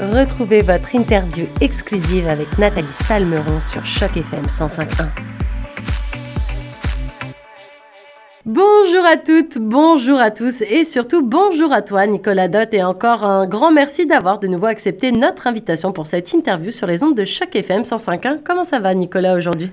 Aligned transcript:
Retrouvez 0.00 0.62
votre 0.62 0.94
interview 0.94 1.46
exclusive 1.60 2.28
avec 2.28 2.56
Nathalie 2.56 2.92
Salmeron 2.92 3.58
sur 3.58 3.84
Choc 3.84 4.16
FM 4.16 4.42
105.1. 4.42 5.08
Bonjour 8.46 9.04
à 9.04 9.16
toutes, 9.16 9.58
bonjour 9.58 10.20
à 10.20 10.30
tous 10.30 10.62
et 10.62 10.84
surtout 10.84 11.26
bonjour 11.26 11.72
à 11.72 11.82
toi 11.82 12.06
Nicolas 12.06 12.46
Dott 12.46 12.72
et 12.74 12.84
encore 12.84 13.24
un 13.24 13.48
grand 13.48 13.72
merci 13.72 14.06
d'avoir 14.06 14.38
de 14.38 14.46
nouveau 14.46 14.66
accepté 14.66 15.10
notre 15.10 15.48
invitation 15.48 15.90
pour 15.90 16.06
cette 16.06 16.32
interview 16.32 16.70
sur 16.70 16.86
les 16.86 17.02
ondes 17.02 17.16
de 17.16 17.24
Choc 17.24 17.56
FM 17.56 17.82
105.1. 17.82 18.44
Comment 18.44 18.62
ça 18.62 18.78
va 18.78 18.94
Nicolas 18.94 19.34
aujourd'hui? 19.34 19.72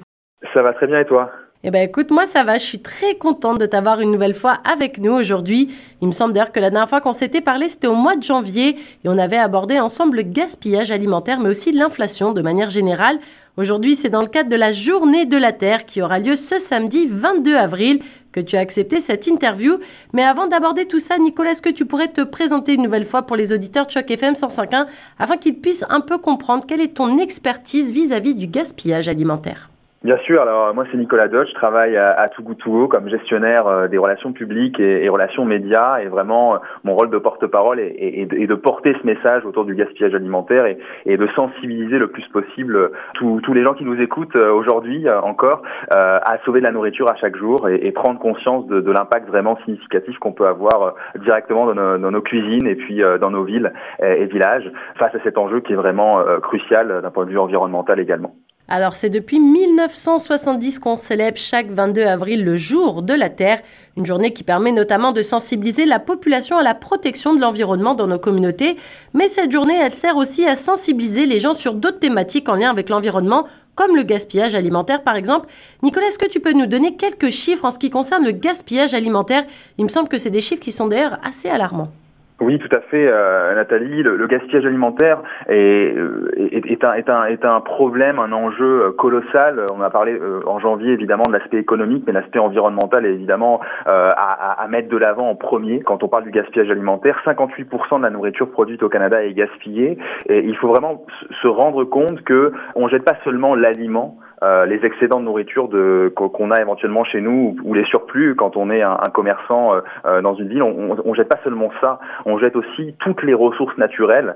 Ça 0.55 0.64
va 0.64 0.73
très 0.73 0.88
bien 0.88 1.02
et 1.02 1.05
toi? 1.05 1.30
Eh 1.68 1.71
ben 1.71 1.82
écoute, 1.82 2.11
moi 2.11 2.27
ça 2.27 2.43
va, 2.43 2.59
je 2.59 2.63
suis 2.63 2.77
très 2.77 3.16
contente 3.16 3.59
de 3.59 3.65
t'avoir 3.65 4.00
une 4.00 4.11
nouvelle 4.11 4.36
fois 4.36 4.59
avec 4.71 5.00
nous 5.00 5.11
aujourd'hui. 5.11 5.73
Il 6.00 6.07
me 6.07 6.11
semble 6.11 6.32
d'ailleurs 6.32 6.52
que 6.52 6.59
la 6.59 6.70
dernière 6.70 6.88
fois 6.88 7.02
qu'on 7.02 7.11
s'était 7.11 7.41
parlé, 7.41 7.70
c'était 7.70 7.88
au 7.88 7.95
mois 7.95 8.15
de 8.15 8.21
janvier 8.21 8.75
et 8.77 9.09
on 9.09 9.18
avait 9.18 9.38
abordé 9.38 9.79
ensemble 9.79 10.18
le 10.18 10.21
gaspillage 10.21 10.92
alimentaire 10.92 11.39
mais 11.39 11.50
aussi 11.50 11.71
l'inflation 11.71 12.33
de 12.33 12.43
manière 12.43 12.70
générale. 12.70 13.18
Aujourd'hui, 13.57 13.96
c'est 13.96 14.09
dans 14.09 14.21
le 14.21 14.28
cadre 14.28 14.50
de 14.50 14.56
la 14.56 14.73
Journée 14.73 15.25
de 15.25 15.37
la 15.37 15.54
Terre 15.54 15.87
qui 15.87 16.04
aura 16.04 16.20
lieu 16.20 16.36
ce 16.36 16.59
samedi 16.59 17.07
22 17.09 17.56
avril 17.56 18.00
que 18.32 18.42
tu 18.42 18.57
as 18.57 18.59
accepté 18.59 19.00
cette 19.00 19.25
interview. 19.25 19.79
Mais 20.14 20.21
avant 20.21 20.45
d'aborder 20.45 20.86
tout 20.86 21.00
ça, 21.00 21.18
Nicolas, 21.18 21.54
est-ce 21.54 21.64
que 21.64 21.70
tu 21.70 21.87
pourrais 21.87 22.09
te 22.09 22.21
présenter 22.21 22.75
une 22.75 22.84
nouvelle 22.84 23.07
fois 23.07 23.23
pour 23.23 23.37
les 23.37 23.54
auditeurs 23.54 23.87
de 23.87 23.92
Choc 23.92 24.11
FM 24.11 24.36
105.1 24.36 24.86
afin 25.18 25.37
qu'ils 25.37 25.56
puissent 25.56 25.86
un 25.89 26.01
peu 26.01 26.20
comprendre 26.20 26.65
quelle 26.68 26.82
est 26.82 26.93
ton 26.93 27.18
expertise 27.18 27.92
vis-à-vis 27.92 28.36
du 28.36 28.45
gaspillage 28.45 29.07
alimentaire? 29.07 29.71
Bien 30.05 30.18
sûr, 30.18 30.39
alors 30.39 30.71
moi 30.75 30.86
c'est 30.91 30.97
Nicolas 30.97 31.27
Dodge, 31.27 31.50
je 31.50 31.55
travaille 31.55 31.97
à, 31.97 32.05
à 32.05 32.30
comme 32.30 33.09
gestionnaire 33.09 33.66
euh, 33.66 33.88
des 33.88 33.97
relations 33.97 34.33
publiques 34.33 34.80
et, 34.80 35.09
relations 35.09 35.45
médias 35.45 35.97
et 35.97 36.05
vraiment 36.05 36.53
euh, 36.53 36.58
mon 36.83 36.94
rôle 36.94 37.09
de 37.09 37.17
porte-parole 37.17 37.80
est, 37.80 38.28
de 38.28 38.53
porter 38.53 38.95
ce 39.02 39.08
message 39.08 39.44
autour 39.47 39.66
du 39.66 39.73
gaspillage 39.73 40.14
alimentaire 40.14 40.67
et, 40.67 41.17
de 41.17 41.28
sensibiliser 41.36 41.97
le 41.97 42.09
plus 42.09 42.28
possible 42.28 42.92
tous, 43.16 43.42
les 43.52 43.64
gens 43.64 43.73
qui 43.73 43.84
nous 43.84 44.00
écoutent 44.00 44.36
euh, 44.36 44.53
aujourd'hui 44.53 45.09
encore 45.09 45.64
à 45.89 46.38
sauver 46.45 46.59
de 46.59 46.66
la 46.66 46.72
nourriture 46.72 47.09
à 47.09 47.16
chaque 47.16 47.36
jour 47.36 47.67
et, 47.67 47.92
prendre 47.92 48.19
conscience 48.19 48.67
de, 48.67 48.92
l'impact 48.92 49.28
vraiment 49.28 49.58
significatif 49.66 50.19
qu'on 50.19 50.34
peut 50.34 50.45
avoir 50.45 50.94
directement 51.16 51.73
dans 51.73 52.12
nos, 52.12 52.22
cuisines 52.22 52.67
et 52.67 52.75
puis 52.75 53.02
dans 53.19 53.31
nos 53.31 53.44
villes 53.44 53.73
et 54.03 54.25
villages 54.25 54.72
face 55.00 55.16
à 55.16 55.19
cet 55.23 55.40
enjeu 55.40 55.62
qui 55.62 55.73
est 55.73 55.78
vraiment 55.78 56.23
crucial 56.44 57.02
d'un 57.02 57.09
point 57.09 57.25
de 57.25 57.31
vue 57.31 57.40
environnemental 57.40 58.00
également. 58.00 58.36
Alors 58.68 58.96
c'est 58.96 59.12
depuis 59.12 59.40
1970 59.40 60.80
qu'on 60.80 60.98
célèbre 60.98 61.38
chaque 61.38 61.70
22 61.70 62.02
avril 62.02 62.44
le 62.44 62.58
jour 62.58 63.04
de 63.04 63.14
la 63.14 63.30
Terre, 63.30 63.62
une 63.96 64.08
journée 64.08 64.34
qui 64.34 64.42
permet 64.44 64.72
notamment 64.72 65.12
de 65.12 65.22
sensibiliser 65.22 65.86
la 65.86 66.00
population 66.00 66.58
à 66.58 66.64
la 66.64 66.74
protection 66.74 67.36
de 67.36 67.40
l'environnement 67.40 67.94
dans 67.94 68.08
nos 68.08 68.18
communautés, 68.18 68.76
mais 69.14 69.30
cette 69.30 69.52
journée 69.52 69.78
elle 69.80 69.94
sert 69.94 70.18
aussi 70.18 70.48
à 70.48 70.56
sensibiliser 70.56 71.28
les 71.28 71.40
gens 71.40 71.54
sur 71.54 71.76
d'autres 71.76 72.00
thématiques 72.00 72.50
en 72.50 72.56
lien 72.56 72.72
avec 72.72 72.90
l'environnement, 72.90 73.46
comme 73.76 73.96
le 73.96 74.02
gaspillage 74.02 74.56
alimentaire 74.56 75.04
par 75.04 75.16
exemple. 75.16 75.48
Nicolas, 75.84 76.08
est-ce 76.08 76.18
que 76.18 76.28
tu 76.28 76.40
peux 76.40 76.54
nous 76.54 76.66
donner 76.66 76.96
quelques 76.96 77.30
chiffres 77.30 77.66
en 77.66 77.72
ce 77.72 77.78
qui 77.78 77.92
concerne 77.92 78.26
le 78.26 78.32
gaspillage 78.32 78.96
alimentaire? 78.96 79.46
Il 79.78 79.84
me 79.84 79.90
semble 79.90 80.10
que 80.10 80.18
c'est 80.18 80.32
des 80.32 80.42
chiffres 80.42 80.64
qui 80.64 80.72
sont 80.72 80.88
d'ailleurs 80.88 81.20
assez 81.24 81.50
alarmants. 81.50 81.92
Oui, 82.41 82.59
tout 82.59 82.75
à 82.75 82.81
fait, 82.81 83.08
euh, 83.08 83.55
Nathalie. 83.55 84.03
Le, 84.03 84.28
gaspillage 84.28 84.66
alimentaire 84.66 85.22
est, 85.47 85.95
est, 86.38 86.66
est, 86.66 86.83
un, 86.83 86.94
est, 86.94 87.09
un, 87.09 87.25
est 87.25 87.45
un 87.45 87.61
problème, 87.61 88.19
un 88.19 88.33
enjeu 88.33 88.91
colossal. 88.97 89.66
On 89.73 89.81
a 89.81 89.89
parlé 89.89 90.19
euh, 90.19 90.41
en 90.45 90.59
janvier 90.59 90.91
évidemment 90.91 91.23
de 91.28 91.31
l'aspect 91.31 91.59
économique, 91.59 92.03
mais 92.06 92.11
l'aspect 92.11 92.39
environnemental 92.39 93.06
est 93.06 93.13
évidemment 93.13 93.61
euh, 93.88 94.11
à, 94.17 94.61
à, 94.61 94.67
mettre 94.67 94.89
de 94.89 94.97
l'avant 94.97 95.30
en 95.30 95.36
premier. 95.36 95.80
Quand 95.80 96.03
on 96.03 96.09
parle 96.09 96.25
du 96.25 96.31
gaspillage 96.31 96.69
alimentaire, 96.69 97.22
58% 97.25 98.00
de 98.00 98.03
la 98.03 98.09
nourriture 98.09 98.52
produite 98.52 98.83
au 98.83 98.89
Canada 98.89 99.23
est 99.23 99.33
gaspillée. 99.33 99.97
Et 100.28 100.39
il 100.39 100.58
faut 100.58 100.67
vraiment 100.67 101.06
se 101.41 101.47
rendre 101.47 101.86
compte 101.86 102.22
que 102.23 102.52
on 102.75 102.89
jette 102.89 103.06
pas 103.06 103.16
seulement 103.23 103.56
l'aliment, 103.56 104.17
euh, 104.44 104.66
les 104.66 104.83
excédents 104.86 105.19
de 105.19 105.25
nourriture 105.25 105.67
de, 105.69 106.11
qu'on 106.16 106.51
a 106.51 106.59
éventuellement 106.59 107.03
chez 107.03 107.22
nous 107.22 107.56
ou, 107.63 107.73
les 107.73 107.85
surplus 107.85 108.35
quand 108.35 108.57
on 108.57 108.69
est 108.69 108.81
un, 108.81 108.97
commerçant 109.13 109.73
euh, 109.73 109.81
euh, 110.06 110.22
dans 110.22 110.35
une 110.35 110.50
ville, 110.50 110.63
on, 110.63 110.97
on, 111.06 111.13
jette 111.13 111.29
pas 111.29 111.40
seulement 111.44 111.72
ça, 111.81 112.00
on 112.25 112.38
jette 112.38 112.56
aussi 112.56 112.95
toutes 113.00 113.24
les 113.24 113.34
ressources 113.34 113.78
naturelles 113.78 114.35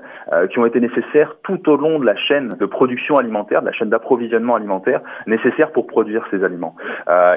qui 0.50 0.58
ont 0.58 0.66
été 0.66 0.80
nécessaires 0.80 1.36
tout 1.42 1.68
au 1.68 1.76
long 1.76 1.98
de 1.98 2.06
la 2.06 2.16
chaîne 2.16 2.48
de 2.48 2.66
production 2.66 3.16
alimentaire, 3.16 3.60
de 3.60 3.66
la 3.66 3.72
chaîne 3.72 3.90
d'approvisionnement 3.90 4.54
alimentaire 4.54 5.00
nécessaire 5.26 5.72
pour 5.72 5.86
produire 5.86 6.24
ces 6.30 6.44
aliments. 6.44 6.74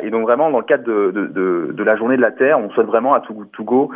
et 0.01 0.09
donc 0.09 0.23
vraiment 0.23 0.49
dans 0.49 0.59
le 0.59 0.63
cadre 0.63 0.83
de, 0.83 1.11
de, 1.11 1.27
de, 1.27 1.71
de, 1.73 1.83
la 1.83 1.95
journée 1.95 2.17
de 2.17 2.21
la 2.21 2.31
Terre, 2.31 2.59
on 2.59 2.69
souhaite 2.69 2.87
vraiment 2.87 3.13
à 3.13 3.21
Togo 3.21 3.89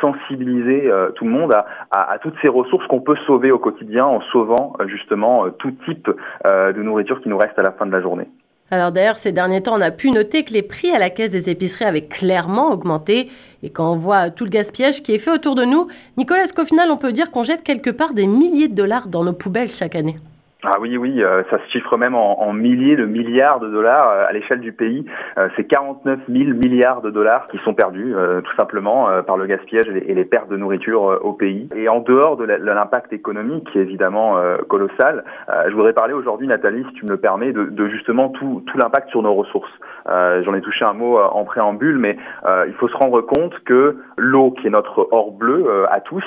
sensibiliser 0.00 0.90
tout 1.14 1.24
le 1.24 1.30
monde 1.30 1.52
à, 1.52 1.66
à, 1.90 2.12
à 2.12 2.18
toutes 2.18 2.36
ces 2.42 2.48
ressources 2.48 2.86
qu'on 2.86 3.00
peut 3.00 3.16
sauver 3.26 3.50
au 3.50 3.58
quotidien 3.58 4.06
en 4.06 4.20
sauvant 4.32 4.74
justement 4.86 5.50
tout 5.50 5.72
type 5.84 6.10
de 6.44 6.82
nourriture 6.82 7.20
qui 7.20 7.28
nous 7.28 7.38
reste 7.38 7.58
à 7.58 7.62
la 7.62 7.72
fin 7.72 7.86
de 7.86 7.92
la 7.92 7.99
Alors 8.72 8.92
d'ailleurs, 8.92 9.16
ces 9.16 9.32
derniers 9.32 9.62
temps, 9.62 9.76
on 9.76 9.80
a 9.80 9.90
pu 9.90 10.12
noter 10.12 10.44
que 10.44 10.52
les 10.52 10.62
prix 10.62 10.92
à 10.92 10.98
la 10.98 11.10
caisse 11.10 11.32
des 11.32 11.50
épiceries 11.50 11.86
avaient 11.86 12.06
clairement 12.06 12.70
augmenté. 12.70 13.28
Et 13.64 13.70
quand 13.70 13.92
on 13.92 13.96
voit 13.96 14.30
tout 14.30 14.44
le 14.44 14.50
gaspillage 14.50 15.02
qui 15.02 15.12
est 15.12 15.18
fait 15.18 15.32
autour 15.32 15.56
de 15.56 15.64
nous, 15.64 15.88
Nicolas, 16.16 16.46
qu'au 16.54 16.64
final, 16.64 16.90
on 16.90 16.96
peut 16.96 17.12
dire 17.12 17.32
qu'on 17.32 17.42
jette 17.42 17.64
quelque 17.64 17.90
part 17.90 18.14
des 18.14 18.26
milliers 18.26 18.68
de 18.68 18.74
dollars 18.74 19.08
dans 19.08 19.24
nos 19.24 19.32
poubelles 19.32 19.72
chaque 19.72 19.96
année? 19.96 20.16
Ah 20.62 20.76
oui, 20.78 20.98
oui, 20.98 21.22
euh, 21.22 21.42
ça 21.50 21.58
se 21.58 21.70
chiffre 21.70 21.96
même 21.96 22.14
en, 22.14 22.42
en, 22.42 22.52
milliers 22.52 22.96
de 22.96 23.06
milliards 23.06 23.60
de 23.60 23.70
dollars 23.70 24.10
euh, 24.10 24.26
à 24.28 24.32
l'échelle 24.32 24.60
du 24.60 24.72
pays. 24.72 25.06
Euh, 25.38 25.48
c'est 25.56 25.64
49 25.64 26.20
000 26.28 26.50
milliards 26.62 27.00
de 27.00 27.10
dollars 27.10 27.48
qui 27.48 27.56
sont 27.64 27.72
perdus, 27.72 28.14
tout 28.44 28.56
simplement, 28.56 29.08
par 29.22 29.36
le 29.36 29.46
gaspillage 29.46 29.88
et 29.88 30.14
les, 30.14 30.24
pertes 30.24 30.48
de 30.48 30.56
nourriture 30.56 31.18
au 31.22 31.32
pays. 31.32 31.68
Et 31.74 31.88
en 31.88 32.00
dehors 32.00 32.36
de 32.36 32.44
l'impact 32.44 33.12
économique, 33.12 33.70
qui 33.72 33.78
est 33.78 33.82
évidemment 33.82 34.36
colossal, 34.68 35.24
je 35.68 35.72
voudrais 35.74 35.92
parler 35.92 36.12
aujourd'hui, 36.12 36.46
Nathalie, 36.46 36.84
si 36.88 36.94
tu 36.94 37.04
me 37.04 37.10
le 37.10 37.16
permets, 37.16 37.52
de, 37.52 37.64
de 37.64 37.88
justement 37.88 38.28
tout, 38.28 38.62
tout 38.66 38.78
l'impact 38.78 39.10
sur 39.10 39.22
nos 39.22 39.34
ressources. 39.34 39.72
J'en 40.06 40.54
ai 40.54 40.60
touché 40.60 40.84
un 40.84 40.92
mot 40.92 41.18
en 41.18 41.44
préambule, 41.44 41.98
mais 41.98 42.16
il 42.66 42.74
faut 42.74 42.88
se 42.88 42.96
rendre 42.96 43.20
compte 43.22 43.58
que 43.64 43.96
l'eau, 44.16 44.50
qui 44.52 44.66
est 44.66 44.70
notre 44.70 45.08
or 45.10 45.32
bleu 45.32 45.86
à 45.90 46.00
tous, 46.00 46.24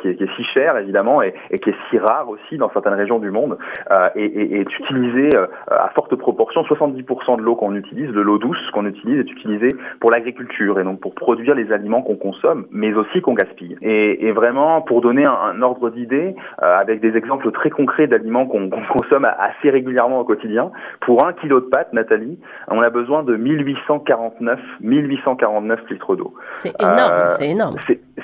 qui 0.00 0.08
est, 0.08 0.16
qui, 0.16 0.24
est, 0.24 0.36
si 0.36 0.44
cher 0.44 0.76
évidemment, 0.78 1.22
et, 1.22 1.34
et 1.50 1.58
qui 1.58 1.70
est 1.70 1.76
si 1.90 1.98
rare 1.98 2.28
aussi 2.28 2.58
dans 2.58 2.70
certaines 2.70 2.94
régions 2.94 3.18
du 3.18 3.30
monde, 3.30 3.58
euh, 3.90 4.08
est, 4.14 4.24
est, 4.24 4.78
utilisée 4.78 5.30
euh, 5.34 5.46
à 5.70 5.90
forte 5.94 6.14
proportion. 6.16 6.62
70% 6.62 7.36
de 7.36 7.42
l'eau 7.42 7.56
qu'on 7.56 7.74
utilise, 7.74 8.10
de 8.10 8.20
l'eau 8.20 8.38
douce 8.38 8.58
qu'on 8.72 8.86
utilise, 8.86 9.20
est 9.20 9.30
utilisée 9.30 9.70
pour 10.00 10.10
l'agriculture 10.10 10.78
et 10.80 10.84
donc 10.84 11.00
pour 11.00 11.14
produire 11.14 11.54
les 11.54 11.72
aliments 11.72 12.02
qu'on 12.02 12.16
consomme, 12.16 12.66
mais 12.70 12.92
aussi 12.94 13.20
qu'on 13.20 13.34
gaspille. 13.34 13.76
Et, 13.82 14.26
et, 14.26 14.32
vraiment, 14.32 14.80
pour 14.80 15.00
donner 15.00 15.26
un, 15.26 15.32
un 15.32 15.62
ordre 15.62 15.90
d'idée, 15.90 16.34
euh, 16.62 16.76
avec 16.76 17.00
des 17.00 17.16
exemples 17.16 17.50
très 17.52 17.70
concrets 17.70 18.06
d'aliments 18.06 18.46
qu'on 18.46 18.70
consomme 18.70 19.26
assez 19.38 19.70
régulièrement 19.70 20.20
au 20.20 20.24
quotidien, 20.24 20.70
pour 21.00 21.24
un 21.26 21.32
kilo 21.32 21.60
de 21.60 21.66
pâtes, 21.66 21.92
Nathalie, 21.92 22.38
on 22.68 22.82
a 22.82 22.90
besoin 22.90 23.22
de 23.22 23.36
1849, 23.36 24.60
1849 24.80 25.80
litres 25.90 26.16
d'eau. 26.16 26.34
C'est 26.54 26.74
énorme, 26.80 27.30
c'est 27.30 27.48
énorme. 27.48 27.76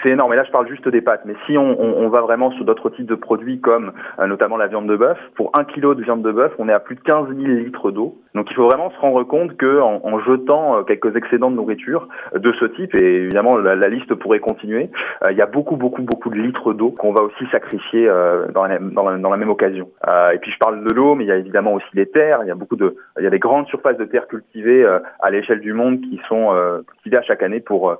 C'est 0.03 0.10
énorme. 0.10 0.32
Et 0.32 0.36
là, 0.36 0.44
je 0.44 0.50
parle 0.50 0.69
juste 0.69 0.88
des 0.88 1.00
pâtes. 1.00 1.22
Mais 1.25 1.34
si 1.47 1.56
on, 1.56 1.81
on, 1.81 2.04
on 2.04 2.09
va 2.09 2.20
vraiment 2.20 2.50
sur 2.53 2.64
d'autres 2.64 2.91
types 2.91 3.06
de 3.06 3.14
produits 3.14 3.60
comme 3.60 3.92
notamment 4.19 4.56
la 4.56 4.66
viande 4.66 4.86
de 4.86 4.97
bœuf, 4.97 5.19
pour 5.34 5.50
un 5.59 5.64
kilo 5.64 5.94
de 5.94 6.03
viande 6.03 6.22
de 6.22 6.32
bœuf, 6.32 6.53
on 6.59 6.69
est 6.69 6.72
à 6.72 6.81
plus 6.81 6.97
de 6.97 7.00
15 7.00 7.28
000 7.28 7.38
litres 7.38 7.91
d'eau. 7.91 8.16
Donc 8.34 8.50
il 8.50 8.54
faut 8.54 8.66
vraiment 8.66 8.91
se 8.91 8.98
rendre 8.98 9.25
compte 9.25 9.56
que 9.56 9.81
en, 9.81 10.20
jetant 10.20 10.78
euh, 10.78 10.82
quelques 10.82 11.16
excédents 11.16 11.50
de 11.50 11.56
nourriture 11.56 12.09
de 12.34 12.53
ce 12.53 12.66
type, 12.66 12.94
et 12.94 13.22
évidemment 13.22 13.56
la, 13.56 13.88
liste 13.88 14.14
pourrait 14.14 14.38
continuer, 14.38 14.91
euh, 15.25 15.32
il 15.32 15.36
y 15.36 15.42
a 15.42 15.47
beaucoup 15.47 15.76
beaucoup 15.76 16.03
beaucoup 16.03 16.30
de 16.30 16.38
litres 16.38 16.72
d'eau 16.72 16.91
qu'on 16.91 17.12
va 17.12 17.22
aussi 17.22 17.47
sacrifier 17.50 18.09
euh, 18.09 18.47
dans, 18.53 18.65
la, 18.65 18.78
dans, 18.78 19.30
la, 19.30 19.36
même 19.36 19.50
occasion. 19.50 19.88
et 20.32 20.38
puis 20.38 20.53
je 20.53 20.59
parle 20.59 20.84
de 20.84 20.94
l'eau, 20.94 21.15
mais 21.15 21.25
il 21.25 21.28
y 21.28 21.32
a 21.32 21.36
évidemment 21.36 21.75
aussi 21.75 21.88
les 21.94 22.06
terres. 22.06 22.41
Il 22.42 22.48
y 22.48 22.53
a 22.53 22.54
beaucoup 22.54 22.76
de, 22.76 22.97
il 23.19 23.25
y 23.25 23.26
a 23.26 23.30
des 23.30 23.38
grandes 23.38 23.66
surfaces 23.66 23.97
de 23.97 24.04
terres 24.04 24.28
cultivées 24.28 24.86
à 25.20 25.30
l'échelle 25.30 25.60
du 25.60 25.72
monde 25.72 26.00
qui 26.00 26.20
sont 26.28 26.54
cultivées 26.86 27.19
à 27.19 27.22
chaque 27.22 27.42
année 27.42 27.60
pour 27.60 27.91
euh, 27.91 27.97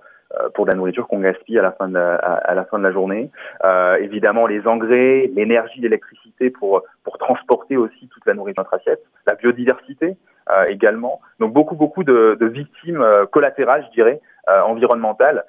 pour 0.55 0.67
de 0.67 0.71
la 0.71 0.77
nourriture 0.77 1.09
qu'on 1.09 1.21
gaspille 1.21 1.59
à 1.59 1.63
la 1.63 1.73
fin 1.73 1.89
de 1.89 1.95
la, 1.95 2.17
à, 2.17 2.55
la 2.55 2.65
fin 2.65 2.79
de 2.79 2.85
la 2.85 2.93
journée. 2.93 3.31
Euh, 3.65 3.97
évidemment, 3.97 4.47
les 4.47 4.67
engrais, 4.67 5.31
l'énergie, 5.35 5.81
l'électricité 5.81 6.51
pour 6.51 6.83
pour 7.03 7.17
transporter 7.19 7.77
aussi 7.77 8.09
toute 8.09 8.27
la 8.27 8.35
nourriture 8.35 8.63
dans 8.63 8.71
notre 8.71 8.75
assiette, 8.75 9.03
la 9.27 9.35
biodiversité 9.35 10.17
euh, 10.51 10.65
également. 10.69 11.21
Donc 11.41 11.53
beaucoup 11.53 11.77
beaucoup 11.77 12.05
de, 12.05 12.37
de 12.39 12.47
victimes 12.47 13.01
euh, 13.01 13.27
collatérales, 13.27 13.85
je 13.89 13.93
dirais, 13.93 14.21
euh, 14.49 14.61
environnementales 14.63 15.45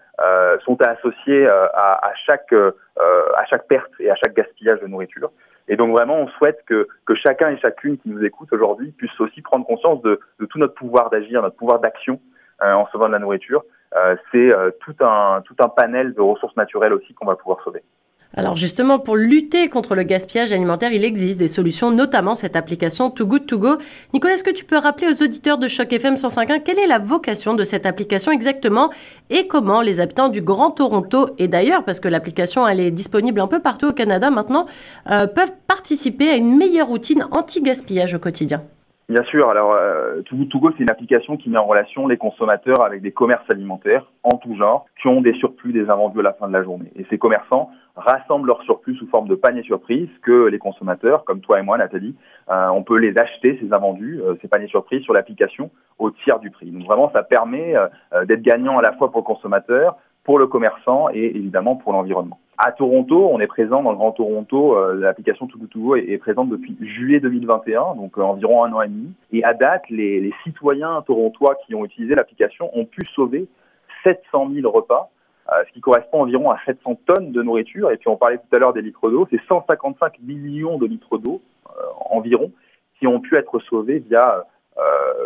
sont 0.66 0.82
associées 0.82 1.48
à, 1.48 1.94
à, 2.02 2.12
chaque 2.26 2.54
à 2.54 3.46
chaque 3.50 3.68
perte 3.68 3.92
et 4.00 4.12
à 4.12 4.16
chaque 4.16 4.34
gaspillage 4.34 4.82
de 4.82 4.88
nourriture. 4.88 5.32
Et 5.70 5.78
donc 5.78 5.92
vraiment, 5.92 6.18
on 6.18 6.28
souhaite 6.28 6.60
que, 6.66 6.90
que 7.06 7.16
chacun 7.16 7.52
et 7.52 7.58
chacune 7.58 7.98
qui 7.98 8.10
nous 8.10 8.22
écoute 8.26 8.52
aujourd'hui 8.52 8.92
puisse 8.92 9.18
aussi 9.22 9.42
prendre 9.42 9.66
conscience 9.66 10.02
de, 10.02 10.20
de 10.42 10.46
tout 10.46 10.60
notre 10.60 10.74
pouvoir 10.74 11.10
d'agir, 11.10 11.42
notre 11.42 11.56
pouvoir 11.56 11.80
d'action 11.80 12.20
en 12.62 12.86
sauvant 12.88 13.08
de 13.08 13.14
la 13.14 13.20
nourriture, 13.20 13.64
euh, 13.64 13.79
c'est 14.32 14.54
euh, 14.54 14.72
tout 14.82 14.96
un 15.02 15.42
tout 15.42 15.56
un 15.60 15.70
panel 15.70 16.14
de 16.14 16.22
ressources 16.22 16.56
naturelles 16.56 16.94
aussi 16.94 17.14
qu'on 17.14 17.26
va 17.26 17.36
pouvoir 17.36 17.60
sauver. 17.64 17.84
Alors 18.36 18.56
justement, 18.56 19.00
pour 19.00 19.16
lutter 19.16 19.70
contre 19.70 19.96
le 19.96 20.04
gaspillage 20.04 20.52
alimentaire, 20.52 20.94
il 20.94 21.04
existe 21.04 21.40
des 21.40 21.48
solutions, 21.48 21.90
notamment 21.90 22.36
cette 22.36 22.56
application 22.56 23.10
Too 23.10 23.26
Good 23.26 23.48
To 23.48 23.58
Go. 23.58 23.78
Nicolas, 24.14 24.36
est-ce 24.36 24.44
que 24.44 24.54
tu 24.54 24.66
peux 24.66 24.78
rappeler 24.78 25.08
aux 25.08 25.24
auditeurs 25.24 25.58
de 25.58 25.68
Choc 25.68 25.92
FM 25.92 26.14
105.1 26.14 26.62
quelle 26.62 26.78
est 26.78 26.86
la 26.86 27.00
vocation 27.00 27.56
de 27.56 27.64
cette 27.64 27.88
application 27.88 28.32
exactement 28.32 28.92
et 29.32 29.48
comment 29.48 29.82
les 29.82 30.00
habitants 30.00 30.30
du 30.30 30.42
Grand 30.42 30.70
Toronto, 30.70 31.32
et 31.40 31.48
d'ailleurs 31.48 31.84
parce 31.84 32.00
que 32.00 32.08
l'application 32.08 32.68
elle 32.68 32.80
est 32.80 32.92
disponible 32.92 33.42
un 33.42 33.48
peu 33.48 33.62
partout 33.62 33.88
au 33.88 33.94
Canada 33.94 34.30
maintenant, 34.30 34.68
euh, 35.10 35.26
peuvent 35.26 35.54
participer 35.68 36.30
à 36.30 36.36
une 36.36 36.56
meilleure 36.56 36.88
routine 36.88 37.26
anti-gaspillage 37.32 38.14
au 38.14 38.20
quotidien? 38.20 38.62
Bien 39.10 39.24
sûr. 39.24 39.50
Alors, 39.50 39.74
euh, 39.74 40.22
Too 40.22 40.48
c'est 40.78 40.84
une 40.84 40.92
application 40.92 41.36
qui 41.36 41.50
met 41.50 41.58
en 41.58 41.66
relation 41.66 42.08
les 42.08 42.18
consommateurs 42.18 42.84
avec 42.84 43.02
des 43.02 43.12
commerces 43.12 43.50
alimentaires 43.50 44.06
en 44.22 44.38
tout 44.38 44.56
genre 44.56 44.86
qui 45.02 45.08
ont 45.08 45.22
des 45.22 45.34
surplus, 45.34 45.74
des 45.74 45.90
invendus 45.90 46.20
à 46.20 46.24
la 46.24 46.34
fin 46.34 46.48
de 46.48 46.54
la 46.54 46.62
journée. 46.62 46.92
Et 46.96 47.08
ces 47.10 47.18
commerçants 47.18 47.72
rassemblent 47.96 48.48
leurs 48.48 48.62
surplus 48.64 48.96
sous 48.98 49.08
forme 49.08 49.28
de 49.28 49.34
paniers 49.34 49.64
surprises 49.64 50.10
que 50.22 50.46
les 50.46 50.60
consommateurs, 50.60 51.24
comme 51.26 51.42
toi 51.42 51.60
et 51.60 51.64
moi, 51.64 51.78
Nathalie, 51.80 52.16
euh, 52.50 52.68
on 52.70 52.84
peut 52.84 52.98
les 52.98 53.18
acheter, 53.18 53.58
ces 53.62 53.74
invendus, 53.74 54.22
euh, 54.22 54.36
ces 54.44 54.48
paniers 54.48 54.68
surprises, 54.68 55.02
sur 55.04 55.14
l'application 55.14 55.72
au 55.98 56.12
tiers 56.12 56.40
du 56.40 56.52
prix. 56.52 56.70
Donc 56.70 56.86
vraiment, 56.86 57.10
ça 57.12 57.24
permet 57.24 57.76
euh, 57.76 58.26
d'être 58.26 58.44
gagnant 58.44 58.78
à 58.78 58.82
la 58.84 58.94
fois 58.94 59.12
pour 59.12 59.22
le 59.22 59.26
consommateur, 59.26 59.98
pour 60.30 60.38
le 60.38 60.46
commerçant 60.46 61.10
et 61.12 61.26
évidemment 61.26 61.76
pour 61.76 61.92
l'environnement. 61.92 62.38
À 62.60 62.72
Toronto, 62.72 63.32
on 63.32 63.40
est 63.40 63.48
présent 63.48 63.82
dans 63.82 63.90
le 63.90 63.98
Grand 63.98 64.12
Toronto. 64.12 64.78
Euh, 64.78 64.94
l'application 64.94 65.48
To 65.48 65.58
Go 65.58 65.96
est, 65.96 66.20
présente 66.20 66.50
depuis 66.50 66.78
juillet 66.80 67.20
2021, 67.20 67.96
donc 67.96 68.16
euh, 68.16 68.22
environ 68.22 68.64
un 68.64 68.72
an 68.74 68.84
et 68.84 68.90
demi. 68.90 69.12
Et 69.32 69.44
à 69.44 69.56
date, 69.56 69.82
les, 69.90 70.20
les 70.20 70.32
citoyens 70.44 71.02
torontois 71.02 71.56
qui 71.66 71.74
ont 71.74 71.84
utilisé 71.84 72.14
l'application 72.14 72.70
ont 72.78 72.86
pu 72.86 73.02
sauver 73.16 73.48
700 74.04 74.52
000 74.54 74.72
repas, 74.72 75.10
euh, 75.52 75.64
ce 75.68 75.74
qui 75.74 75.82
correspond 75.82 76.22
environ 76.22 76.52
à 76.52 76.60
700 76.64 77.00
tonnes 77.08 77.32
de 77.32 77.42
nourriture. 77.42 77.90
Et 77.90 77.98
puis 77.98 78.08
on 78.08 78.16
parlait 78.16 78.38
tout 78.38 78.56
à 78.56 78.60
l'heure 78.60 78.74
des 78.74 78.84
litres 78.84 79.10
d'eau, 79.10 79.28
c'est 79.32 79.42
155 79.48 80.20
millions 80.20 80.78
de 80.78 80.86
litres 80.86 81.18
d'eau 81.18 81.42
environ 82.12 82.52
qui 83.00 83.08
ont 83.08 83.20
pu 83.20 83.36
être 83.36 83.58
sauvés 83.68 83.98
via, 83.98 84.46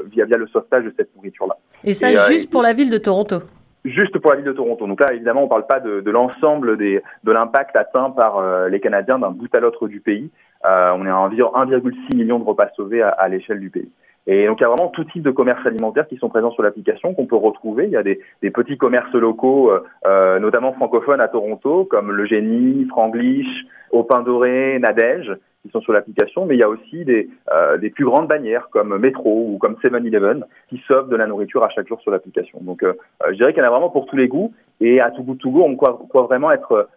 via, 0.06 0.24
via 0.24 0.38
le 0.38 0.48
sauvetage 0.48 0.86
de 0.86 0.94
cette 0.96 1.14
nourriture-là. 1.18 1.58
Et 1.84 1.94
ça, 1.94 2.08
juste 2.32 2.50
pour 2.50 2.62
la 2.62 2.72
ville 2.72 2.90
de 2.90 2.98
Toronto 2.98 3.42
Juste 3.86 4.18
pour 4.20 4.32
la 4.32 4.38
ville 4.38 4.46
de 4.46 4.54
Toronto. 4.54 4.88
Donc 4.88 5.02
là, 5.02 5.14
évidemment, 5.14 5.42
on 5.42 5.46
ne 5.46 5.50
parle 5.50 5.68
pas 5.68 5.82
de, 5.82 6.00
de 6.00 6.12
l'ensemble 6.12 6.78
de 6.78 7.02
l'impact 7.26 7.76
atteint 7.76 8.12
par 8.12 8.38
euh, 8.38 8.70
les 8.70 8.80
Canadiens 8.80 9.20
d'un 9.20 9.32
bout 9.32 9.54
à 9.54 9.60
l'autre 9.60 9.88
du 9.90 10.00
pays. 10.00 10.32
Euh, 10.66 10.92
on 10.96 11.06
est 11.06 11.10
à 11.10 11.18
environ 11.18 11.52
1,6 11.54 12.16
million 12.16 12.40
de 12.40 12.46
repas 12.46 12.70
sauvés 12.78 13.02
à, 13.02 13.10
à 13.10 13.28
l'échelle 13.28 13.60
du 13.60 13.70
pays. 13.70 13.92
Et 14.26 14.48
donc 14.48 14.60
il 14.60 14.64
y 14.64 14.66
a 14.66 14.70
vraiment 14.70 14.88
tout 14.88 15.04
type 15.04 15.24
de 15.24 15.32
commerces 15.32 15.66
alimentaires 15.66 16.08
qui 16.08 16.16
sont 16.18 16.30
présents 16.30 16.52
sur 16.52 16.64
l'application 16.64 17.14
qu'on 17.14 17.26
peut 17.26 17.36
retrouver. 17.36 17.86
Il 17.86 17.92
y 17.92 17.98
a 17.98 18.04
des, 18.04 18.22
des 18.42 18.52
petits 18.52 18.78
commerces 18.78 19.14
locaux, 19.14 19.70
euh, 19.70 19.84
euh 20.06 20.40
notamment 20.40 20.72
francophones 20.72 21.20
à 21.20 21.28
Toronto, 21.28 21.86
comme 21.86 22.12
Le 22.12 22.26
Génie, 22.26 22.86
Franglish, 22.86 23.66
Au 23.92 24.04
Pain 24.04 24.22
Doré, 24.22 24.80
Nadège, 24.80 25.34
qui 25.64 25.70
sont 25.70 25.82
sur 25.82 25.94
l'application, 25.94 26.46
mais 26.46 26.56
il 26.56 26.60
y 26.60 26.64
a 26.64 26.70
aussi 26.70 27.06
des, 27.06 27.30
euh, 27.52 27.78
des 27.78 27.90
plus 27.90 28.06
grandes 28.06 28.28
bannières 28.28 28.68
comme 28.70 28.98
Metro 28.98 29.48
ou 29.50 29.58
comme 29.58 29.76
7-Eleven 29.84 30.44
qui 30.70 30.84
sauvent 30.88 31.10
de 31.10 31.16
la 31.16 31.26
nourriture 31.26 31.64
à 31.64 31.70
chaque 31.70 31.88
jour 31.88 32.00
sur 32.02 32.12
l'application. 32.12 32.60
Donc 32.62 32.84
euh, 32.84 32.94
euh 33.24 33.30
je 33.32 33.38
dirais 33.38 33.54
qu'il 33.54 33.64
y 33.64 33.66
en 33.66 33.70
a 33.70 33.72
vraiment 33.72 33.90
pour 33.90 34.06
tous 34.06 34.18
les 34.18 34.28
goûts 34.28 34.54
et 34.82 35.00
à 35.00 35.10
tout 35.12 35.24
goût 35.24 35.36
to 35.36 35.50
go, 35.50 35.64
on 35.64 35.76
croit, 35.76 36.24
vraiment 36.24 36.52
être 36.52 36.90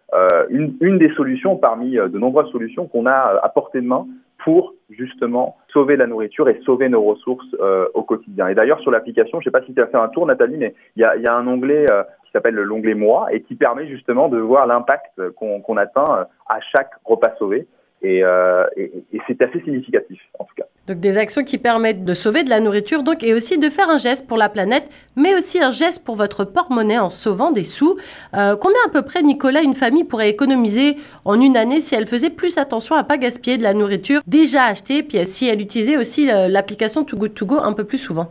une, 0.50 0.98
des 0.98 1.10
solutions 1.14 1.56
parmi 1.56 1.92
de 1.92 2.18
nombreuses 2.18 2.50
solutions 2.50 2.86
qu'on 2.86 3.06
a 3.06 3.38
à 3.42 3.48
portée 3.48 3.80
de 3.80 3.86
main 3.86 4.06
pour 4.44 4.74
justement 4.90 5.56
sauver 5.72 5.96
la 5.96 6.06
nourriture 6.06 6.48
et 6.48 6.60
sauver 6.64 6.88
nos 6.88 7.02
ressources 7.02 7.54
au 7.94 8.02
quotidien. 8.02 8.48
Et 8.48 8.54
d'ailleurs 8.54 8.80
sur 8.80 8.90
l'application, 8.90 9.40
je 9.40 9.48
ne 9.48 9.52
sais 9.52 9.58
pas 9.58 9.64
si 9.64 9.74
tu 9.74 9.80
as 9.80 9.86
fait 9.86 9.98
un 9.98 10.08
tour 10.08 10.26
Nathalie, 10.26 10.56
mais 10.56 10.74
il 10.96 11.02
y 11.02 11.04
a, 11.04 11.36
un 11.36 11.46
onglet 11.46 11.84
qui 12.24 12.32
s'appelle 12.32 12.54
l'onglet 12.54 12.94
moi 12.94 13.28
et 13.30 13.42
qui 13.42 13.54
permet 13.54 13.86
justement 13.86 14.28
de 14.28 14.38
voir 14.38 14.66
l'impact 14.66 15.30
qu'on 15.36 15.60
qu 15.60 15.78
atteint 15.78 16.26
à 16.48 16.60
chaque 16.72 16.90
repas 17.04 17.34
sauvé. 17.38 17.68
Euh, 18.06 18.66
et, 18.76 18.90
et, 19.12 19.20
c'est 19.26 19.40
assez 19.42 19.60
significatif 19.60 20.20
en 20.38 20.44
tout 20.44 20.54
cas. 20.56 20.64
Donc 20.86 21.00
des 21.00 21.18
actions 21.18 21.42
qui 21.42 21.58
permettent 21.58 22.04
de 22.04 22.14
sauver 22.14 22.44
de 22.44 22.50
la 22.50 22.60
nourriture 22.60 23.02
donc 23.02 23.24
et 23.24 23.34
aussi 23.34 23.58
de 23.58 23.68
faire 23.68 23.88
un 23.88 23.98
geste 23.98 24.26
pour 24.28 24.36
la 24.36 24.48
planète, 24.48 24.88
mais 25.16 25.34
aussi 25.34 25.60
un 25.60 25.70
geste 25.70 26.04
pour 26.04 26.14
votre 26.14 26.44
porte-monnaie 26.44 26.98
en 26.98 27.10
sauvant 27.10 27.50
des 27.50 27.64
sous. 27.64 27.96
Euh, 28.34 28.54
combien 28.56 28.78
à 28.86 28.90
peu 28.90 29.02
près, 29.02 29.22
Nicolas, 29.22 29.62
une 29.62 29.74
famille 29.74 30.04
pourrait 30.04 30.30
économiser 30.30 30.96
en 31.24 31.40
une 31.40 31.56
année 31.56 31.80
si 31.80 31.94
elle 31.94 32.06
faisait 32.06 32.30
plus 32.30 32.58
attention 32.58 32.94
à 32.94 33.04
pas 33.04 33.18
gaspiller 33.18 33.58
de 33.58 33.62
la 33.62 33.74
nourriture 33.74 34.20
déjà 34.26 34.64
achetée, 34.64 35.02
puis 35.02 35.18
si 35.26 35.48
elle 35.48 35.60
utilisait 35.60 35.96
aussi 35.96 36.26
l'application 36.26 37.04
Too 37.04 37.16
Good 37.16 37.34
To 37.34 37.46
Go 37.46 37.56
un 37.60 37.72
peu 37.72 37.84
plus 37.84 37.98
souvent? 37.98 38.30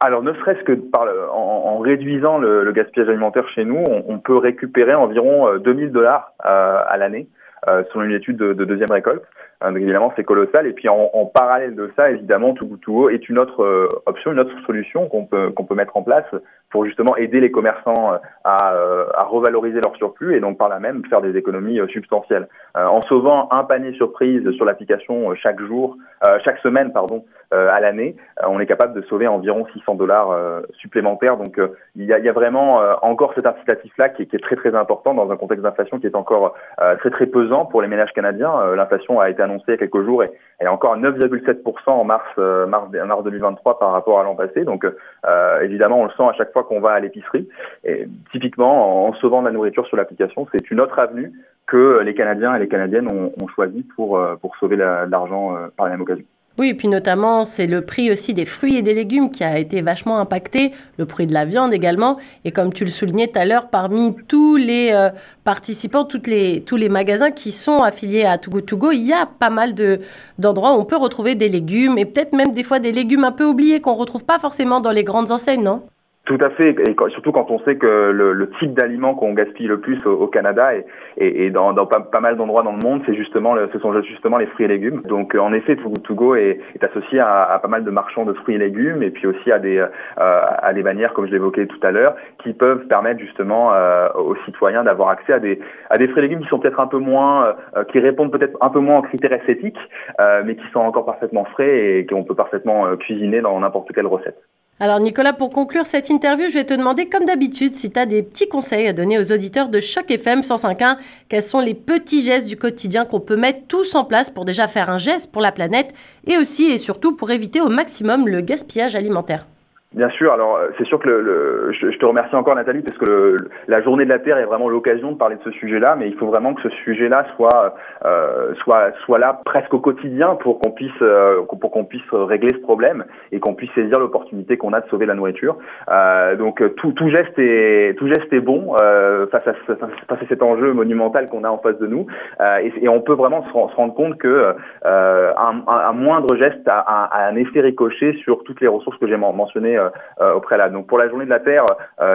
Alors, 0.00 0.22
ne 0.22 0.34
serait-ce 0.34 0.62
que 0.64 0.72
par 0.72 1.06
en, 1.32 1.53
réduisant 1.84 2.38
le, 2.38 2.72
gaspillage 2.72 3.08
alimentaire 3.08 3.48
chez 3.54 3.64
nous, 3.64 3.82
on, 3.86 4.18
peut 4.18 4.36
récupérer 4.36 4.94
environ 4.94 5.56
2000 5.58 5.84
euh, 5.84 5.90
dollars 5.90 6.32
euh, 6.44 6.80
à 6.86 6.96
l'année 6.96 7.28
euh, 7.68 7.84
selon 7.92 8.04
une 8.04 8.14
étude 8.14 8.36
de, 8.36 8.52
de 8.52 8.64
deuxième 8.64 8.90
récolte. 8.90 9.22
Donc 9.62 9.76
évidemment, 9.76 10.12
c'est 10.16 10.24
colossal. 10.24 10.66
Et 10.66 10.72
puis 10.72 10.88
en, 10.88 11.26
parallèle 11.26 11.74
de 11.74 11.90
ça, 11.96 12.10
évidemment, 12.10 12.52
Too 12.54 12.66
Good 12.66 12.80
To 12.80 12.92
Go 12.92 13.08
est 13.08 13.28
une 13.28 13.38
autre 13.38 13.88
option, 14.04 14.32
une 14.32 14.40
autre 14.40 14.54
solution 14.66 15.08
qu'on 15.08 15.24
peut 15.24 15.50
qu'on 15.50 15.64
peut 15.64 15.74
mettre 15.74 15.96
en 15.96 16.02
place 16.02 16.26
pour 16.74 16.84
justement 16.84 17.16
aider 17.16 17.38
les 17.38 17.52
commerçants 17.52 18.18
à, 18.42 18.74
à, 19.14 19.22
revaloriser 19.22 19.80
leur 19.80 19.94
surplus 19.94 20.34
et 20.34 20.40
donc 20.40 20.58
par 20.58 20.68
là 20.68 20.80
même 20.80 21.04
faire 21.08 21.22
des 21.22 21.36
économies 21.36 21.78
substantielles. 21.88 22.48
en 22.74 23.00
sauvant 23.02 23.48
un 23.52 23.62
panier 23.62 23.92
surprise 23.92 24.50
sur 24.56 24.64
l'application 24.64 25.32
chaque 25.36 25.60
jour, 25.60 25.96
chaque 26.44 26.58
semaine, 26.58 26.92
pardon, 26.92 27.24
à 27.52 27.78
l'année, 27.78 28.16
on 28.44 28.58
est 28.58 28.66
capable 28.66 28.94
de 29.00 29.06
sauver 29.06 29.28
environ 29.28 29.64
600 29.72 29.94
dollars 29.94 30.36
supplémentaires. 30.72 31.36
Donc 31.36 31.60
il 31.94 32.06
y 32.06 32.12
a, 32.12 32.18
il 32.18 32.24
y 32.24 32.28
a 32.28 32.32
vraiment 32.32 32.80
encore 33.02 33.32
cet 33.34 33.46
incitatif-là 33.46 34.08
qui, 34.08 34.26
qui, 34.26 34.34
est 34.34 34.40
très 34.40 34.56
très 34.56 34.74
important 34.74 35.14
dans 35.14 35.30
un 35.30 35.36
contexte 35.36 35.62
d'inflation 35.62 36.00
qui 36.00 36.08
est 36.08 36.16
encore 36.16 36.56
très 36.98 37.10
très 37.10 37.26
pesant 37.26 37.66
pour 37.66 37.82
les 37.82 37.88
ménages 37.88 38.12
canadiens. 38.12 38.54
Euh, 38.64 38.76
l'inflation 38.76 39.20
a 39.20 39.30
été 39.30 39.42
annoncée 39.42 39.64
il 39.68 39.70
y 39.72 39.74
a 39.74 39.78
quelques 39.78 40.04
jours 40.04 40.22
et 40.22 40.30
elle 40.58 40.66
est 40.66 40.70
encore 40.70 40.94
à 40.94 40.96
9,7% 40.96 41.62
en 41.86 42.04
mars, 42.04 42.24
euh, 42.38 42.66
mars, 42.66 42.88
mars 42.92 43.24
2023 43.24 43.78
par 43.78 43.92
rapport 43.92 44.20
à 44.20 44.24
l'an 44.24 44.34
passé. 44.34 44.64
Donc 44.64 44.84
euh, 44.84 45.60
évidemment, 45.60 46.00
on 46.00 46.04
le 46.04 46.10
sent 46.10 46.22
à 46.22 46.32
chaque 46.34 46.52
fois 46.52 46.63
qu'on 46.66 46.80
va 46.80 46.92
à 46.92 47.00
l'épicerie. 47.00 47.48
Et 47.84 48.06
typiquement, 48.32 49.06
en 49.06 49.14
sauvant 49.14 49.40
de 49.40 49.46
la 49.46 49.52
nourriture 49.52 49.86
sur 49.86 49.96
l'application, 49.96 50.46
c'est 50.52 50.70
une 50.70 50.80
autre 50.80 50.98
avenue 50.98 51.32
que 51.66 52.00
les 52.04 52.14
Canadiens 52.14 52.54
et 52.54 52.58
les 52.58 52.68
Canadiennes 52.68 53.08
ont, 53.08 53.32
ont 53.40 53.48
choisi 53.48 53.84
pour, 53.96 54.20
pour 54.40 54.56
sauver 54.56 54.76
l'argent 54.76 55.56
par 55.76 55.86
la 55.86 55.92
même 55.92 56.02
occasion. 56.02 56.24
Oui, 56.56 56.68
et 56.68 56.74
puis 56.74 56.86
notamment, 56.86 57.44
c'est 57.44 57.66
le 57.66 57.84
prix 57.84 58.12
aussi 58.12 58.32
des 58.32 58.44
fruits 58.44 58.76
et 58.76 58.82
des 58.82 58.94
légumes 58.94 59.32
qui 59.32 59.42
a 59.42 59.58
été 59.58 59.82
vachement 59.82 60.20
impacté, 60.20 60.70
le 60.98 61.04
prix 61.04 61.26
de 61.26 61.32
la 61.32 61.44
viande 61.44 61.74
également. 61.74 62.16
Et 62.44 62.52
comme 62.52 62.72
tu 62.72 62.84
le 62.84 62.92
soulignais 62.92 63.26
tout 63.26 63.40
à 63.40 63.44
l'heure, 63.44 63.70
parmi 63.70 64.14
tous 64.28 64.54
les 64.54 64.92
euh, 64.92 65.10
participants, 65.42 66.06
les, 66.26 66.62
tous 66.62 66.76
les 66.76 66.88
magasins 66.88 67.32
qui 67.32 67.50
sont 67.50 67.82
affiliés 67.82 68.24
à 68.24 68.38
Togo 68.38 68.60
Togo, 68.60 68.92
il 68.92 69.04
y 69.04 69.12
a 69.12 69.26
pas 69.26 69.50
mal 69.50 69.74
de, 69.74 69.98
d'endroits 70.38 70.76
où 70.76 70.80
on 70.80 70.84
peut 70.84 70.96
retrouver 70.96 71.34
des 71.34 71.48
légumes 71.48 71.98
et 71.98 72.04
peut-être 72.04 72.32
même 72.32 72.52
des 72.52 72.62
fois 72.62 72.78
des 72.78 72.92
légumes 72.92 73.24
un 73.24 73.32
peu 73.32 73.44
oubliés 73.44 73.80
qu'on 73.80 73.94
retrouve 73.94 74.24
pas 74.24 74.38
forcément 74.38 74.78
dans 74.78 74.92
les 74.92 75.02
grandes 75.02 75.32
enseignes, 75.32 75.64
non? 75.64 75.82
Tout 76.24 76.38
à 76.40 76.50
fait, 76.50 76.70
et 76.70 76.96
surtout 77.10 77.32
quand 77.32 77.50
on 77.50 77.58
sait 77.60 77.76
que 77.76 78.10
le, 78.10 78.32
le 78.32 78.50
type 78.58 78.72
d'aliment 78.72 79.14
qu'on 79.14 79.34
gaspille 79.34 79.66
le 79.66 79.80
plus 79.80 80.04
au, 80.06 80.26
Canada 80.26 80.74
et, 80.74 80.86
et, 81.18 81.46
et 81.46 81.50
dans, 81.50 81.72
dans 81.72 81.86
pas, 81.86 82.00
pas, 82.00 82.20
mal 82.20 82.36
d'endroits 82.36 82.62
dans 82.62 82.72
le 82.72 82.82
monde, 82.82 83.02
c'est 83.04 83.14
justement, 83.14 83.54
ce 83.70 83.78
sont 83.78 84.00
justement 84.02 84.38
les 84.38 84.46
fruits 84.46 84.64
et 84.64 84.68
légumes. 84.68 85.02
Donc 85.02 85.34
en 85.34 85.52
effet, 85.52 85.76
Too 85.76 85.92
To 86.02 86.14
Go 86.14 86.34
est, 86.34 86.60
est 86.74 86.84
associé 86.84 87.20
à, 87.20 87.42
à, 87.44 87.58
pas 87.58 87.68
mal 87.68 87.84
de 87.84 87.90
marchands 87.90 88.24
de 88.24 88.32
fruits 88.32 88.54
et 88.54 88.58
légumes, 88.58 89.02
et 89.02 89.10
puis 89.10 89.26
aussi 89.26 89.52
à 89.52 89.58
des 89.58 89.78
euh, 89.78 89.86
à 90.16 90.72
des 90.72 90.82
bannières, 90.82 91.12
comme 91.12 91.26
je 91.26 91.32
l'évoquais 91.32 91.66
tout 91.66 91.80
à 91.82 91.90
l'heure, 91.90 92.16
qui 92.42 92.52
peuvent 92.54 92.86
permettre 92.86 93.20
justement 93.20 93.74
euh, 93.74 94.08
aux 94.14 94.36
citoyens 94.46 94.84
d'avoir 94.84 95.10
accès 95.10 95.34
à 95.34 95.40
des 95.40 95.60
à 95.90 95.98
des 95.98 96.08
fruits 96.08 96.20
et 96.20 96.28
légumes 96.28 96.42
qui 96.42 96.48
sont 96.48 96.58
peut-être 96.58 96.80
un 96.80 96.86
peu 96.86 96.98
moins, 96.98 97.54
euh, 97.76 97.84
qui 97.84 97.98
répondent 97.98 98.32
peut-être 98.32 98.56
un 98.60 98.70
peu 98.70 98.80
moins 98.80 98.98
aux 98.98 99.02
critères 99.02 99.32
esthétiques, 99.32 99.78
euh, 100.20 100.42
mais 100.44 100.56
qui 100.56 100.66
sont 100.72 100.80
encore 100.80 101.04
parfaitement 101.04 101.44
frais 101.44 101.98
et 101.98 102.06
qu'on 102.06 102.24
peut 102.24 102.34
parfaitement 102.34 102.86
euh, 102.86 102.96
cuisiner 102.96 103.40
dans 103.40 103.58
n'importe 103.60 103.92
quelle 103.92 104.06
recette. 104.06 104.38
Alors 104.80 104.98
Nicolas, 104.98 105.32
pour 105.32 105.50
conclure 105.50 105.86
cette 105.86 106.10
interview, 106.10 106.48
je 106.48 106.54
vais 106.54 106.64
te 106.64 106.74
demander 106.74 107.08
comme 107.08 107.24
d'habitude 107.24 107.76
si 107.76 107.92
tu 107.92 107.98
as 107.98 108.06
des 108.06 108.24
petits 108.24 108.48
conseils 108.48 108.88
à 108.88 108.92
donner 108.92 109.20
aux 109.20 109.30
auditeurs 109.30 109.68
de 109.68 109.80
Choc 109.80 110.10
FM 110.10 110.40
105.1. 110.40 110.96
Quels 111.28 111.44
sont 111.44 111.60
les 111.60 111.74
petits 111.74 112.24
gestes 112.24 112.48
du 112.48 112.56
quotidien 112.56 113.04
qu'on 113.04 113.20
peut 113.20 113.36
mettre 113.36 113.68
tous 113.68 113.94
en 113.94 114.04
place 114.04 114.30
pour 114.30 114.44
déjà 114.44 114.66
faire 114.66 114.90
un 114.90 114.98
geste 114.98 115.30
pour 115.30 115.42
la 115.42 115.52
planète 115.52 115.94
et 116.26 116.38
aussi 116.38 116.64
et 116.64 116.78
surtout 116.78 117.14
pour 117.14 117.30
éviter 117.30 117.60
au 117.60 117.68
maximum 117.68 118.26
le 118.26 118.40
gaspillage 118.40 118.96
alimentaire? 118.96 119.46
Bien 119.94 120.10
sûr, 120.10 120.32
alors 120.32 120.56
euh, 120.56 120.70
c'est 120.76 120.86
sûr 120.86 120.98
que 120.98 121.08
le, 121.08 121.20
le 121.20 121.72
je, 121.72 121.92
je, 121.92 121.98
te 121.98 122.04
remercie 122.04 122.34
encore 122.34 122.56
Nathalie 122.56 122.82
parce 122.82 122.98
que 122.98 123.04
le, 123.04 123.36
la 123.68 123.80
journée 123.80 124.04
de 124.04 124.08
la 124.08 124.18
Terre 124.18 124.38
est 124.38 124.44
vraiment 124.44 124.68
l'occasion 124.68 125.12
de 125.12 125.16
parler 125.16 125.36
de 125.36 125.42
ce 125.44 125.52
sujet-là, 125.52 125.94
mais 125.96 126.08
il 126.08 126.16
faut 126.16 126.26
vraiment 126.26 126.52
que 126.52 126.62
ce 126.62 126.68
sujet-là 126.82 127.26
soit 127.36 127.76
euh, 128.04 128.54
soit 128.64 128.90
soit 129.04 129.20
là 129.20 129.40
presque 129.44 129.72
au 129.72 129.78
quotidien 129.78 130.34
pour 130.34 130.58
qu'on 130.58 130.72
puisse 130.72 130.90
euh, 131.00 131.42
pour 131.60 131.70
qu'on 131.70 131.84
puisse 131.84 132.02
régler 132.10 132.50
ce 132.50 132.60
problème 132.60 133.04
et 133.30 133.38
qu'on 133.38 133.54
puisse 133.54 133.70
saisir 133.72 134.00
l'opportunité 134.00 134.56
qu'on 134.56 134.72
a 134.72 134.80
de 134.80 134.88
sauver 134.88 135.06
la 135.06 135.14
nourriture. 135.14 135.58
Euh, 135.88 136.34
donc 136.34 136.60
tout, 136.74 136.90
tout 136.90 137.08
geste 137.10 137.38
est 137.38 137.96
tout 137.96 138.08
geste 138.08 138.32
est 138.32 138.40
bon 138.40 138.74
euh, 138.82 139.28
face, 139.28 139.46
à, 139.46 139.54
face 139.54 140.22
à 140.22 140.26
cet 140.28 140.42
enjeu 140.42 140.72
monumental 140.72 141.28
qu'on 141.28 141.44
a 141.44 141.48
en 141.50 141.58
face 141.58 141.78
de 141.78 141.86
nous 141.86 142.08
et, 142.40 142.72
et, 142.82 142.88
on 142.88 143.00
peut 143.00 143.14
vraiment 143.14 143.44
se, 143.44 143.52
rendre 143.52 143.94
compte 143.94 144.18
que 144.18 144.54
un, 144.84 145.62
un, 145.68 145.92
moindre 145.92 146.34
geste 146.34 146.66
a, 146.66 146.78
a, 146.80 147.04
a, 147.04 147.28
un 147.28 147.36
effet 147.36 147.60
ricochet 147.60 148.14
sur 148.24 148.42
toutes 148.42 148.60
les 148.60 148.66
ressources 148.66 148.98
que 148.98 149.06
j'ai 149.06 149.16
mentionnées 149.16 149.78
au 150.20 150.40
préalable. 150.40 150.74
Donc 150.74 150.86
pour 150.86 150.98
la 150.98 151.08
journée 151.08 151.24
de 151.24 151.30
la 151.30 151.40
Terre, 151.40 151.64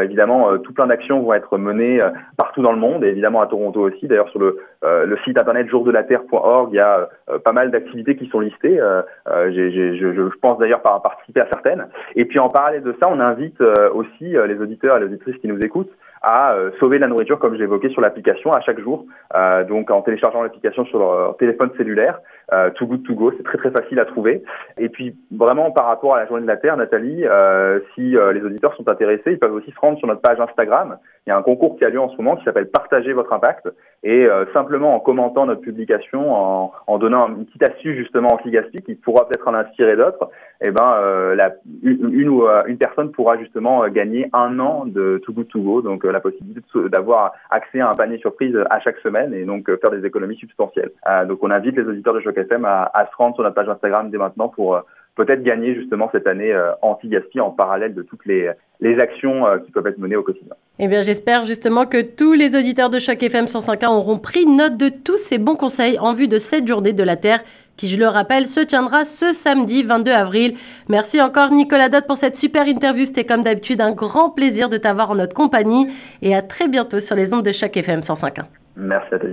évidemment, 0.02 0.58
tout 0.58 0.74
plein 0.74 0.88
d'actions 0.88 1.22
vont 1.22 1.34
être 1.34 1.58
menées 1.58 2.00
partout 2.38 2.62
dans 2.62 2.72
le 2.72 2.80
monde, 2.80 3.04
et 3.04 3.08
évidemment 3.08 3.42
à 3.42 3.48
Toronto 3.48 3.82
aussi. 3.82 4.08
D'ailleurs, 4.08 4.30
sur 4.30 4.40
le, 4.40 4.60
le 4.84 5.18
site 5.24 5.38
internet 5.38 5.68
jourdelaterre.org, 5.70 6.70
il 6.72 6.78
y 6.78 6.80
a 6.80 7.10
pas 7.44 7.52
mal 7.52 7.72
d'activités 7.72 8.16
qui 8.16 8.28
sont 8.28 8.40
listées. 8.40 8.80
Je, 9.28 9.96
je, 9.96 10.38
pense 10.42 10.58
d'ailleurs 10.58 10.82
par 10.82 11.02
participer 11.02 11.42
à 11.42 11.48
certaines. 11.52 11.88
Et 12.16 12.26
puis 12.26 12.40
en 12.40 12.50
parallèle 12.50 12.84
de 12.84 12.96
ça, 13.02 13.10
on 13.10 13.20
invite 13.20 13.62
aussi 13.94 14.36
les 14.48 14.60
auditeurs 14.60 14.98
et 14.98 15.00
les 15.02 15.06
auditrices 15.08 15.38
qui 15.38 15.48
nous 15.48 15.60
écoutent 15.60 15.92
à 16.22 16.54
euh, 16.54 16.72
sauver 16.80 17.00
la 17.00 17.08
nourriture, 17.08 17.40
comme 17.40 17.56
j'ai 17.56 17.64
évoqué 17.64 17.90
sur 17.90 18.02
l'application 18.02 18.52
à 18.52 18.62
chaque 18.62 18.80
jour. 18.80 19.06
Euh, 19.36 19.64
donc 19.64 19.90
en 19.92 20.02
téléchargeant 20.02 20.44
l'application 20.44 20.86
sur 20.86 21.00
leur 21.00 21.38
téléphone 21.38 21.72
cellulaire, 21.78 22.20
euh, 22.52 22.70
Too 22.72 22.88
Good 22.88 23.04
To 23.04 23.14
Go, 23.14 23.32
c'est 23.38 23.44
très 23.44 23.58
très 23.58 23.72
facile 23.72 24.00
à 24.00 24.06
trouver. 24.06 24.44
Et 24.78 24.90
puis 24.90 25.16
vraiment 25.32 25.72
par 25.72 25.86
rapport 25.86 26.16
à 26.16 26.20
la 26.20 26.26
journée 26.28 26.44
de 26.44 26.48
la 26.48 26.58
Terre, 26.58 26.78
Nathalie, 26.78 27.26
euh, 27.26 27.80
si 27.96 28.18
euh, 28.18 28.34
les 28.34 28.42
auditeurs 28.44 28.76
sont 28.76 28.90
intéressés, 28.90 29.32
ils 29.32 29.40
peuvent 29.40 29.54
aussi 29.54 29.72
se 29.72 29.80
rendre 29.80 29.98
sur 29.98 30.08
notre 30.08 30.22
page 30.22 30.40
Instagram. 30.40 30.98
Il 31.26 31.30
y 31.30 31.34
a 31.34 31.38
un 31.38 31.44
concours 31.44 31.78
qui 31.78 31.86
a 31.86 31.90
lieu 31.90 32.00
en 32.00 32.10
ce 32.10 32.18
moment 32.18 32.36
qui 32.38 32.44
s'appelle 32.44 32.70
Partager 32.70 33.14
votre 33.14 33.32
impact. 33.34 33.70
Et 34.02 34.28
simplement 34.54 34.96
en 34.96 35.02
commentant 35.02 35.46
notre 35.46 35.60
publication, 35.60 36.34
en, 36.34 36.72
en 36.88 36.98
donnant 36.98 37.28
une 37.28 37.46
petite 37.46 37.64
astuce 37.64 37.98
justement 37.98 38.30
anti-gaspi 38.32 38.82
qui 38.82 38.96
pourra 38.96 39.28
peut-être 39.28 39.46
en 39.46 39.54
inspirer 39.54 39.98
d'autres, 39.98 40.30
eh 40.62 40.72
ben 40.72 41.36
la, 41.36 41.52
une, 41.84 42.14
une, 42.14 42.42
une 42.68 42.78
personne 42.78 43.12
pourra 43.12 43.38
justement 43.38 43.86
gagner 43.90 44.30
un 44.32 44.58
an 44.60 44.86
de 44.86 45.22
Too 45.26 45.34
Good 45.34 45.50
To 45.50 45.60
Go. 45.62 45.82
Donc 45.82 46.06
la 46.12 46.20
possibilité 46.20 46.62
d'avoir 46.90 47.34
accès 47.50 47.80
à 47.80 47.90
un 47.90 47.96
panier 47.96 48.18
surprise 48.18 48.58
à 48.70 48.80
chaque 48.80 48.98
semaine 49.00 49.34
et 49.34 49.46
donc 49.46 49.66
faire 49.80 49.92
des 49.92 50.06
économies 50.06 50.38
substantielles. 50.38 50.92
donc 51.28 51.40
on 51.42 51.52
invite 51.52 51.76
les 51.76 51.84
auditeurs 51.84 52.14
de 52.14 52.22
Choc 52.22 52.38
FM 52.38 52.66
à, 52.66 53.08
se 53.10 53.16
rendre 53.16 53.36
sur 53.36 53.44
notre 53.44 53.56
page 53.56 53.70
Instagram 53.70 54.10
dès 54.10 54.18
maintenant 54.18 54.50
pour 54.50 54.76
euh, 54.76 54.82
peut-être 55.20 55.44
gagner 55.44 55.76
justement 55.76 56.10
cette 56.14 56.28
année 56.28 56.54
euh, 56.54 56.72
anti-gaspi 56.82 57.42
en 57.42 57.52
parallèle 57.52 57.94
de 57.94 58.04
toutes 58.04 58.26
les, 58.26 58.50
les 58.80 58.98
actions 59.00 59.46
euh, 59.46 59.58
qui 59.58 59.70
peuvent 59.70 59.86
être 59.86 59.98
menées 59.98 60.16
au 60.16 60.24
quotidien. 60.24 60.56
Eh 60.80 60.88
bien, 60.88 61.02
j'espère 61.02 61.44
justement 61.44 61.86
que 61.86 62.02
tous 62.02 62.32
les 62.32 62.56
auditeurs 62.56 62.90
de 62.90 63.00
Choc 63.00 63.22
FM 63.22 63.44
105.1 63.44 63.88
auront 63.90 64.18
pris 64.18 64.46
note 64.46 64.78
de 64.78 64.88
tous 64.88 65.18
ces 65.18 65.38
bons 65.38 65.58
conseils 65.58 66.00
en 66.00 66.14
vue 66.14 66.30
de 66.30 66.38
cette 66.38 66.66
journée 66.66 66.94
de 66.94 67.04
la 67.04 67.18
Terre 67.18 67.44
qui, 67.76 67.88
je 67.88 68.00
le 68.00 68.08
rappelle, 68.08 68.46
se 68.46 68.62
tiendra 68.62 69.04
ce 69.04 69.34
samedi 69.34 69.84
22 69.84 70.10
avril. 70.12 70.54
Merci 70.88 71.22
encore 71.22 71.52
Nicolas 71.52 71.90
Dott 71.90 72.08
pour 72.08 72.16
cette 72.16 72.38
super 72.38 72.66
interview. 72.68 73.04
C'était 73.06 73.26
comme 73.26 73.42
d'habitude 73.42 73.82
un 73.82 73.92
grand 73.92 74.30
plaisir 74.30 74.70
de 74.70 74.78
t'avoir 74.78 75.12
en 75.12 75.16
notre 75.16 75.36
compagnie 75.36 75.88
et 76.22 76.34
à 76.34 76.42
très 76.42 76.70
bientôt 76.70 77.02
sur 77.02 77.18
les 77.18 77.34
ondes 77.34 77.44
de 77.44 77.52
Choc 77.52 77.76
FM 77.76 78.00
105.1. 78.00 78.46
Merci 78.78 79.16
à 79.16 79.20
toi. 79.20 79.30